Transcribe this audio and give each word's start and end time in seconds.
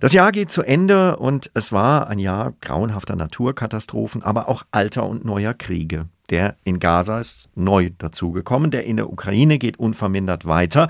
Das 0.00 0.14
Jahr 0.14 0.32
geht 0.32 0.50
zu 0.50 0.62
Ende 0.62 1.16
und 1.16 1.50
es 1.52 1.72
war 1.72 2.08
ein 2.08 2.18
Jahr 2.18 2.54
grauenhafter 2.62 3.16
Naturkatastrophen, 3.16 4.22
aber 4.22 4.48
auch 4.48 4.62
alter 4.70 5.06
und 5.06 5.26
neuer 5.26 5.52
Kriege. 5.52 6.08
Der 6.30 6.56
in 6.64 6.80
Gaza 6.80 7.20
ist 7.20 7.50
neu 7.54 7.90
dazugekommen, 7.98 8.70
der 8.70 8.86
in 8.86 8.96
der 8.96 9.12
Ukraine 9.12 9.58
geht 9.58 9.78
unvermindert 9.78 10.46
weiter. 10.46 10.88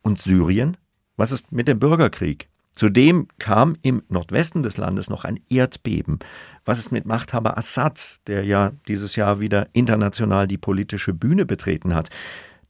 Und 0.00 0.18
Syrien? 0.18 0.78
Was 1.18 1.32
ist 1.32 1.52
mit 1.52 1.68
dem 1.68 1.78
Bürgerkrieg? 1.78 2.48
Zudem 2.72 3.28
kam 3.38 3.76
im 3.82 4.02
Nordwesten 4.08 4.62
des 4.62 4.78
Landes 4.78 5.10
noch 5.10 5.24
ein 5.24 5.38
Erdbeben. 5.50 6.20
Was 6.64 6.78
ist 6.78 6.92
mit 6.92 7.04
Machthaber 7.04 7.58
Assad, 7.58 8.20
der 8.26 8.44
ja 8.44 8.72
dieses 8.88 9.16
Jahr 9.16 9.38
wieder 9.38 9.68
international 9.74 10.46
die 10.46 10.58
politische 10.58 11.12
Bühne 11.12 11.44
betreten 11.44 11.94
hat? 11.94 12.08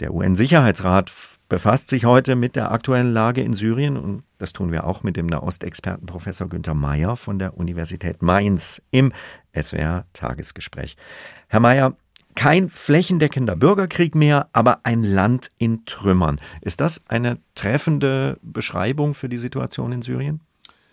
Der 0.00 0.12
UN-Sicherheitsrat 0.12 1.12
befasst 1.49 1.89
sich 1.89 2.05
heute 2.05 2.37
mit 2.37 2.57
der 2.57 2.73
aktuellen 2.73 3.12
Lage 3.12 3.43
in 3.43 3.55
Syrien 3.55 3.97
und 3.97 4.23
das 4.39 4.53
tun 4.53 4.73
wir 4.73 4.85
auch 4.85 5.03
mit 5.03 5.17
dem 5.17 5.27
Nahostexperten 5.27 6.07
Professor 6.07 6.49
Günther 6.49 6.75
Mayer 6.75 7.17
von 7.17 7.39
der 7.39 7.57
Universität 7.57 8.23
Mainz 8.23 8.83
im 8.91 9.12
SWR 9.55 10.06
Tagesgespräch. 10.12 10.97
Herr 11.48 11.61
Mayer, 11.61 11.97
kein 12.34 12.69
flächendeckender 12.69 13.56
Bürgerkrieg 13.56 14.15
mehr, 14.15 14.48
aber 14.53 14.80
ein 14.84 15.03
Land 15.03 15.51
in 15.56 15.87
Trümmern. 15.87 16.39
Ist 16.61 16.80
das 16.80 17.03
eine 17.09 17.39
treffende 17.55 18.39
Beschreibung 18.42 19.15
für 19.15 19.28
die 19.28 19.39
Situation 19.39 19.92
in 19.92 20.03
Syrien? 20.03 20.41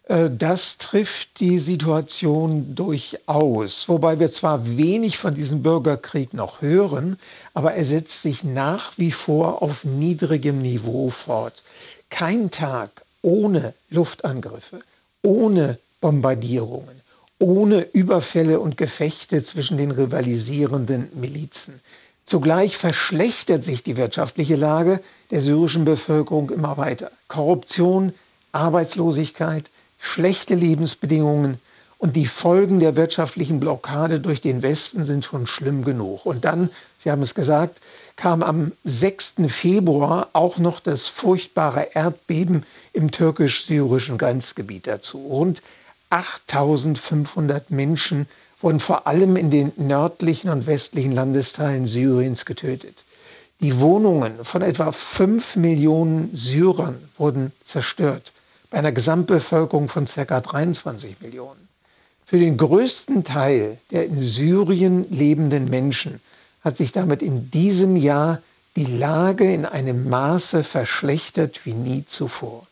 Äh, 0.05 0.29
das 0.31 0.77
trifft 0.77 1.39
die 1.39 1.59
Situation 1.59 2.75
durchaus, 2.75 3.87
wobei 3.87 4.19
wir 4.19 4.31
zwar 4.31 4.77
wenig 4.77 5.17
von 5.17 5.33
diesem 5.33 5.63
Bürgerkrieg 5.63 6.33
noch 6.33 6.61
hören, 6.61 7.17
aber 7.53 7.73
er 7.73 7.85
setzt 7.85 8.21
sich 8.21 8.43
nach 8.43 8.97
wie 8.97 9.11
vor 9.11 9.61
auf 9.61 9.85
niedrigem 9.85 10.61
Niveau 10.61 11.09
fort. 11.09 11.63
Kein 12.09 12.51
Tag 12.51 12.89
ohne 13.21 13.73
Luftangriffe, 13.89 14.79
ohne 15.21 15.79
Bombardierungen, 16.01 17.01
ohne 17.39 17.87
Überfälle 17.93 18.59
und 18.59 18.77
Gefechte 18.77 19.41
zwischen 19.43 19.77
den 19.77 19.91
rivalisierenden 19.91 21.09
Milizen. 21.13 21.79
Zugleich 22.25 22.77
verschlechtert 22.77 23.63
sich 23.63 23.83
die 23.83 23.97
wirtschaftliche 23.97 24.55
Lage 24.55 25.01
der 25.31 25.41
syrischen 25.41 25.85
Bevölkerung 25.85 26.49
immer 26.49 26.77
weiter. 26.77 27.11
Korruption, 27.27 28.13
Arbeitslosigkeit, 28.51 29.69
schlechte 30.03 30.53
Lebensbedingungen 30.53 31.57
und 31.97 32.17
die 32.17 32.25
Folgen 32.25 32.81
der 32.81 32.97
wirtschaftlichen 32.97 33.61
Blockade 33.61 34.19
durch 34.19 34.41
den 34.41 34.61
Westen 34.61 35.05
sind 35.05 35.23
schon 35.23 35.47
schlimm 35.47 35.85
genug. 35.85 36.25
Und 36.25 36.43
dann, 36.43 36.69
Sie 36.97 37.09
haben 37.09 37.21
es 37.21 37.33
gesagt, 37.33 37.79
kam 38.17 38.43
am 38.43 38.73
6. 38.83 39.35
Februar 39.47 40.27
auch 40.33 40.57
noch 40.57 40.81
das 40.81 41.07
furchtbare 41.07 41.87
Erdbeben 41.93 42.65
im 42.91 43.11
türkisch-syrischen 43.11 44.17
Grenzgebiet 44.17 44.87
dazu. 44.87 45.19
Rund 45.19 45.63
8500 46.09 47.71
Menschen 47.71 48.27
wurden 48.59 48.81
vor 48.81 49.07
allem 49.07 49.37
in 49.37 49.49
den 49.49 49.71
nördlichen 49.77 50.49
und 50.49 50.67
westlichen 50.67 51.13
Landesteilen 51.13 51.85
Syriens 51.85 52.43
getötet. 52.43 53.05
Die 53.61 53.79
Wohnungen 53.79 54.43
von 54.43 54.61
etwa 54.61 54.91
5 54.91 55.55
Millionen 55.55 56.29
Syrern 56.35 57.01
wurden 57.17 57.53
zerstört 57.63 58.33
bei 58.73 58.79
einer 58.79 58.91
Gesamtbevölkerung 58.91 59.87
von 59.87 60.05
ca. 60.05 60.41
23 60.41 61.21
Millionen. 61.21 61.69
Für 62.25 62.39
den 62.39 62.57
größten 62.57 63.23
Teil 63.23 63.77
der 63.91 64.07
in 64.07 64.17
Syrien 64.17 65.05
lebenden 65.11 65.69
Menschen 65.69 66.19
hat 66.61 66.77
sich 66.77 66.91
damit 66.91 67.21
in 67.21 67.51
diesem 67.51 67.95
Jahr 67.95 68.41
die 68.75 68.85
Lage 68.85 69.53
in 69.53 69.65
einem 69.65 70.09
Maße 70.09 70.63
verschlechtert 70.63 71.67
wie 71.67 71.75
nie 71.75 72.03
zuvor. 72.07 72.65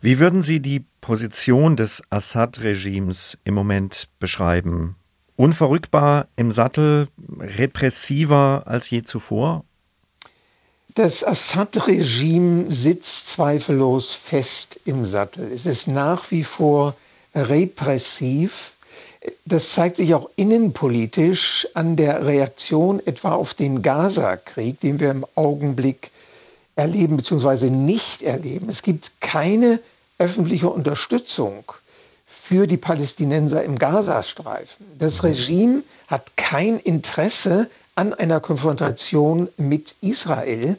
Wie 0.00 0.20
würden 0.20 0.44
Sie 0.44 0.60
die 0.60 0.84
Position 1.00 1.76
des 1.76 2.04
Assad-Regimes 2.08 3.36
im 3.42 3.54
Moment 3.54 4.06
beschreiben? 4.20 4.94
Unverrückbar 5.34 6.28
im 6.36 6.52
Sattel, 6.52 7.08
repressiver 7.40 8.62
als 8.66 8.88
je 8.90 9.02
zuvor 9.02 9.64
das 10.94 11.24
Assad-Regime 11.24 12.70
sitzt 12.70 13.28
zweifellos 13.28 14.12
fest 14.12 14.78
im 14.84 15.04
Sattel. 15.04 15.50
Es 15.52 15.64
ist 15.64 15.88
nach 15.88 16.30
wie 16.30 16.44
vor 16.44 16.94
repressiv. 17.34 18.74
Das 19.46 19.70
zeigt 19.70 19.96
sich 19.96 20.14
auch 20.14 20.28
innenpolitisch 20.36 21.68
an 21.74 21.96
der 21.96 22.26
Reaktion 22.26 23.00
etwa 23.06 23.32
auf 23.32 23.54
den 23.54 23.80
Gaza-Krieg, 23.80 24.80
den 24.80 25.00
wir 25.00 25.10
im 25.10 25.24
Augenblick 25.34 26.10
erleben 26.76 27.16
bzw. 27.16 27.70
nicht 27.70 28.22
erleben. 28.22 28.68
Es 28.68 28.82
gibt 28.82 29.20
keine 29.20 29.80
öffentliche 30.18 30.68
Unterstützung 30.68 31.64
für 32.26 32.66
die 32.66 32.76
Palästinenser 32.76 33.62
im 33.62 33.78
Gazastreifen. 33.78 34.84
Das 34.98 35.22
Regime 35.22 35.82
hat 36.08 36.36
kein 36.36 36.78
Interesse 36.78 37.70
an 37.94 38.14
einer 38.14 38.40
Konfrontation 38.40 39.48
mit 39.56 39.94
Israel. 40.00 40.76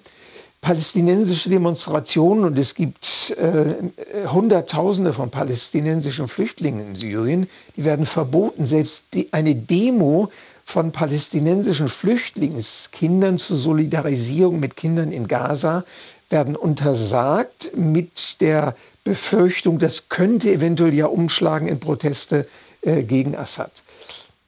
Palästinensische 0.62 1.50
Demonstrationen 1.50 2.46
und 2.46 2.58
es 2.58 2.74
gibt 2.74 3.36
äh, 3.38 4.28
Hunderttausende 4.30 5.14
von 5.14 5.30
palästinensischen 5.30 6.28
Flüchtlingen 6.28 6.88
in 6.88 6.96
Syrien, 6.96 7.48
die 7.76 7.84
werden 7.84 8.06
verboten. 8.06 8.66
Selbst 8.66 9.06
die, 9.14 9.32
eine 9.34 9.56
Demo 9.56 10.32
von 10.64 10.94
palästinensischen 10.94 11.90
Flüchtlingskindern 11.90 13.38
zur 13.38 13.58
Solidarisierung 13.58 14.60
mit 14.62 14.78
Kindern 14.78 15.12
in 15.12 15.28
Gaza 15.28 15.84
werden 16.30 16.56
untersagt 16.56 17.72
mit 17.76 18.40
der 18.40 18.74
Befürchtung, 19.04 19.80
das 19.80 20.08
könnte 20.08 20.50
eventuell 20.50 20.94
ja 20.94 21.08
umschlagen 21.08 21.68
in 21.68 21.80
Proteste 21.80 22.48
äh, 22.82 23.04
gegen 23.04 23.36
Assad. 23.36 23.84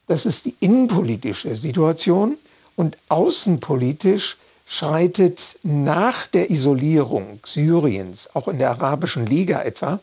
Das 0.08 0.26
ist 0.26 0.46
die 0.46 0.56
innenpolitische 0.62 1.56
Situation. 1.56 2.38
Und 2.76 2.98
außenpolitisch 3.10 4.38
schreitet 4.66 5.60
nach 5.64 6.28
der 6.28 6.50
Isolierung 6.50 7.40
Syriens, 7.44 8.30
auch 8.34 8.48
in 8.48 8.58
der 8.58 8.72
Arabischen 8.72 9.26
Liga 9.26 9.62
etwa, 9.62 10.00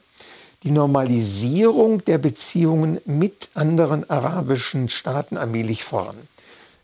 die 0.62 0.70
Normalisierung 0.70 2.04
der 2.04 2.18
Beziehungen 2.18 3.00
mit 3.04 3.50
anderen 3.54 4.08
arabischen 4.08 4.88
Staaten 4.88 5.36
allmählich 5.36 5.82
voran. 5.82 6.16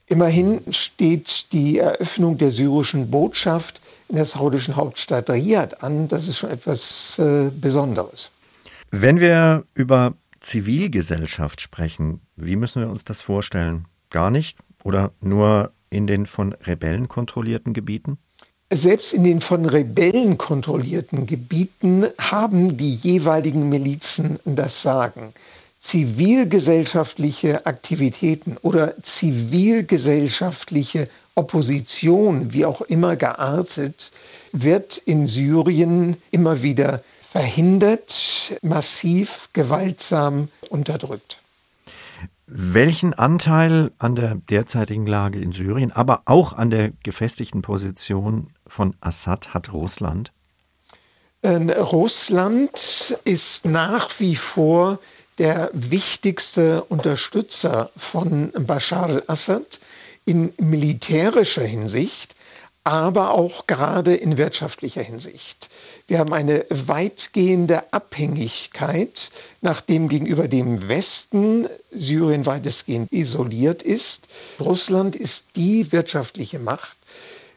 Immerhin 0.07 0.61
steht 0.71 1.53
die 1.53 1.79
Eröffnung 1.79 2.39
der 2.39 2.51
syrischen 2.51 3.11
Botschaft 3.11 3.81
in 4.09 4.17
der 4.17 4.25
saudischen 4.25 4.75
Hauptstadt 4.75 5.29
Riyadh 5.29 5.77
an. 5.81 6.09
Das 6.09 6.29
ist 6.29 6.39
schon 6.39 6.51
etwas 6.51 7.19
äh, 7.19 7.51
Besonderes. 7.51 8.31
Wenn 8.91 9.21
wir 9.21 9.65
über 9.75 10.15
Zivilgesellschaft 10.41 11.61
sprechen, 11.61 12.21
wie 12.37 12.57
müssen 12.57 12.81
wir 12.81 12.89
uns 12.89 13.05
das 13.05 13.21
vorstellen? 13.21 13.85
Gar 14.09 14.31
nicht? 14.31 14.59
Oder 14.83 15.13
nur 15.21 15.73
in 15.91 16.07
den 16.07 16.27
von 16.27 16.53
Rebellen 16.53 17.09
kontrollierten 17.09 17.73
Gebieten? 17.73 18.19
Selbst 18.71 19.15
in 19.15 19.25
den 19.25 19.41
von 19.41 19.65
Rebellen 19.65 20.37
kontrollierten 20.37 21.27
Gebieten 21.27 22.05
haben 22.21 22.77
die 22.77 22.95
jeweiligen 22.95 23.71
Milizen 23.71 24.39
das 24.45 24.83
Sagen. 24.83 25.33
Zivilgesellschaftliche 25.81 27.65
Aktivitäten 27.65 28.59
oder 28.63 29.01
zivilgesellschaftliche 29.03 31.09
Opposition, 31.35 32.53
wie 32.53 32.67
auch 32.67 32.83
immer 32.83 33.17
geartet, 33.17 34.13
wird 34.53 34.99
in 34.99 35.27
Syrien 35.27 36.19
immer 36.31 36.63
wieder 36.63 37.01
verhindert, 37.21 38.59
massiv, 38.63 39.49
gewaltsam 39.53 40.49
unterdrückt. 40.69 41.39
Welchen 42.51 43.13
Anteil 43.13 43.93
an 43.99 44.15
der 44.15 44.37
derzeitigen 44.37 45.07
Lage 45.07 45.39
in 45.39 45.53
Syrien, 45.53 45.93
aber 45.93 46.23
auch 46.25 46.55
an 46.55 46.71
der 46.71 46.93
gefestigten 47.03 47.61
Position 47.61 48.55
von 48.67 48.97
Assad 49.01 49.53
hat 49.53 49.71
Russland? 49.75 50.33
Ähm, 51.43 51.69
Russland 51.69 53.19
ist 53.25 53.67
nach 53.67 54.19
wie 54.19 54.35
vor 54.35 54.99
der 55.37 55.69
wichtigste 55.75 56.85
Unterstützer 56.85 57.91
von 57.99 58.51
Bashar 58.67 59.11
al-Assad 59.11 59.81
in 60.25 60.55
militärischer 60.59 61.65
Hinsicht, 61.65 62.35
aber 62.89 63.33
auch 63.33 63.67
gerade 63.67 64.15
in 64.15 64.39
wirtschaftlicher 64.39 65.03
Hinsicht. 65.03 65.69
Wir 66.07 66.19
haben 66.19 66.33
eine 66.33 66.65
weitgehende 66.71 67.93
Abhängigkeit, 67.93 69.31
nachdem 69.61 70.09
gegenüber 70.09 70.49
dem 70.49 70.89
Westen 70.89 71.69
Syrien 71.91 72.47
weitestgehend 72.47 73.13
isoliert 73.13 73.83
ist. 73.83 74.29
Russland 74.59 75.17
ist 75.17 75.49
die 75.55 75.93
wirtschaftliche 75.93 76.61
Macht, 76.61 76.97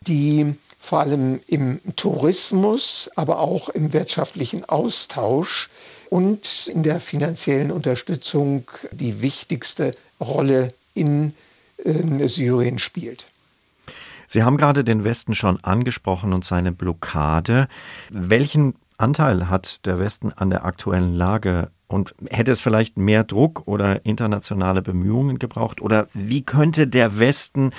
die 0.02 0.54
vor 0.78 1.00
allem 1.00 1.40
im 1.48 1.80
Tourismus, 1.96 3.10
aber 3.16 3.40
auch 3.40 3.70
im 3.70 3.94
wirtschaftlichen 3.94 4.66
Austausch 4.66 5.70
und 6.10 6.68
in 6.68 6.84
der 6.84 7.00
finanziellen 7.00 7.72
Unterstützung 7.72 8.70
die 8.92 9.22
wichtigste 9.22 9.96
Rolle 10.20 10.74
in 10.94 11.34
äh, 11.86 12.28
Syrien 12.28 12.80
spielt. 12.80 13.28
Sie 14.32 14.44
haben 14.44 14.56
gerade 14.56 14.86
den 14.86 15.04
Westen 15.04 15.36
schon 15.36 15.62
angesprochen 15.62 16.32
und 16.32 16.46
seine 16.46 16.72
Blockade. 16.72 17.68
Welchen 18.12 18.76
Anteil 18.98 19.50
hat 19.50 19.86
der 19.86 20.00
Westen 20.00 20.32
an 20.32 20.50
der 20.50 20.64
aktuellen 20.64 21.14
Lage 21.14 21.70
Und 21.88 22.16
hätte 22.30 22.54
es 22.54 22.62
vielleicht 22.62 22.98
mehr 22.98 23.26
Druck 23.26 23.68
oder 23.68 24.06
internationale 24.06 24.82
Bemühungen 24.82 25.38
gebraucht? 25.38 25.82
Oder 25.82 26.08
wie 26.14 26.44
könnte 26.44 26.88
der 26.88 27.20
Westen 27.20 27.72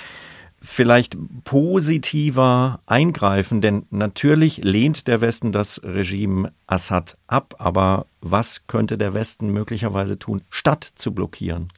vielleicht 0.60 1.16
positiver 1.44 2.80
eingreifen? 2.84 3.62
Denn 3.62 3.86
natürlich 3.88 4.58
lehnt 4.58 5.08
der 5.08 5.22
Westen 5.22 5.52
das 5.52 5.80
Regime 5.82 6.52
Assad 6.66 7.16
ab, 7.28 7.54
aber 7.60 8.04
was 8.20 8.66
könnte 8.66 8.98
der 8.98 9.14
Westen 9.14 9.48
möglicherweise 9.48 10.18
tun, 10.18 10.42
statt 10.50 10.84
zu 10.96 11.14
blockieren? 11.14 11.68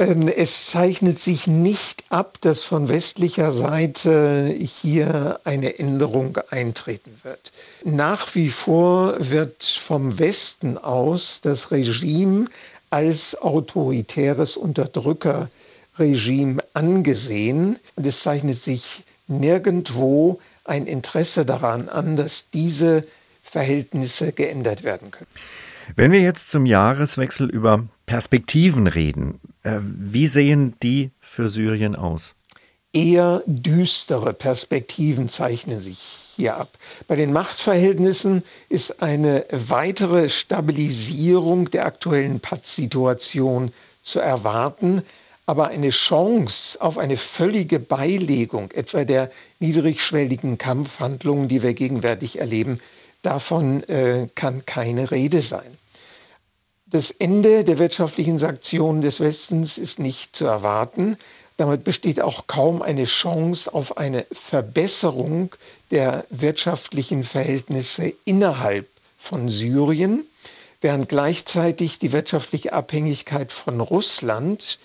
Ähm, 0.00 0.28
es 0.28 0.66
zeichnet 0.66 1.20
sich 1.20 1.46
nicht 1.46 2.04
ab, 2.08 2.38
dass 2.40 2.62
von 2.62 2.88
westlicher 2.88 3.52
Seite 3.52 4.46
hier 4.58 5.38
eine 5.44 5.78
Änderung 5.78 6.38
eintreten 6.48 7.12
wird. 7.22 7.52
Nach 7.84 8.34
wie 8.34 8.48
vor 8.48 9.14
wird 9.18 9.62
vom 9.62 10.18
Westen 10.18 10.78
aus 10.78 11.42
das 11.42 11.70
Regime 11.70 12.46
als 12.88 13.40
autoritäres 13.42 14.56
Unterdrücker 14.56 15.50
Regime 15.98 16.62
angesehen 16.72 17.78
und 17.96 18.06
es 18.06 18.22
zeichnet 18.22 18.56
sich 18.56 19.04
nirgendwo 19.28 20.40
ein 20.64 20.86
Interesse 20.86 21.44
daran 21.44 21.90
an, 21.90 22.16
dass 22.16 22.48
diese 22.48 23.04
Verhältnisse 23.42 24.32
geändert 24.32 24.82
werden 24.82 25.10
können. 25.10 25.26
Wenn 25.94 26.12
wir 26.12 26.20
jetzt 26.20 26.50
zum 26.50 26.64
Jahreswechsel 26.64 27.50
über 27.50 27.86
Perspektiven 28.06 28.86
reden, 28.86 29.40
wie 29.62 30.26
sehen 30.26 30.74
die 30.82 31.10
für 31.20 31.48
Syrien 31.48 31.96
aus? 31.96 32.34
Eher 32.92 33.42
düstere 33.46 34.32
Perspektiven 34.32 35.28
zeichnen 35.28 35.80
sich 35.80 35.98
hier 36.36 36.56
ab. 36.56 36.70
Bei 37.06 37.14
den 37.14 37.32
Machtverhältnissen 37.32 38.42
ist 38.68 39.02
eine 39.02 39.44
weitere 39.50 40.28
Stabilisierung 40.28 41.70
der 41.70 41.86
aktuellen 41.86 42.40
Pattsituation 42.40 43.70
zu 44.02 44.18
erwarten 44.18 45.02
aber 45.50 45.66
eine 45.66 45.90
Chance 45.90 46.80
auf 46.80 46.96
eine 46.96 47.16
völlige 47.16 47.80
Beilegung 47.80 48.70
etwa 48.70 49.04
der 49.04 49.32
niedrigschwelligen 49.58 50.58
Kampfhandlungen, 50.58 51.48
die 51.48 51.64
wir 51.64 51.74
gegenwärtig 51.74 52.38
erleben, 52.38 52.78
davon 53.22 53.82
äh, 53.88 54.28
kann 54.36 54.64
keine 54.64 55.10
Rede 55.10 55.42
sein. 55.42 55.76
Das 56.92 57.12
Ende 57.12 57.62
der 57.62 57.78
wirtschaftlichen 57.78 58.40
Sanktionen 58.40 59.00
des 59.00 59.20
Westens 59.20 59.78
ist 59.78 60.00
nicht 60.00 60.34
zu 60.34 60.46
erwarten. 60.46 61.16
Damit 61.56 61.84
besteht 61.84 62.20
auch 62.20 62.48
kaum 62.48 62.82
eine 62.82 63.04
Chance 63.04 63.72
auf 63.72 63.96
eine 63.96 64.26
Verbesserung 64.32 65.54
der 65.92 66.24
wirtschaftlichen 66.30 67.22
Verhältnisse 67.22 68.12
innerhalb 68.24 68.88
von 69.16 69.48
Syrien, 69.48 70.26
während 70.80 71.08
gleichzeitig 71.08 72.00
die 72.00 72.10
wirtschaftliche 72.10 72.72
Abhängigkeit 72.72 73.52
von 73.52 73.80
Russland 73.80 74.80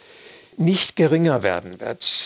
nicht 0.57 0.95
geringer 0.95 1.41
werden 1.41 1.79
wird. 1.79 2.03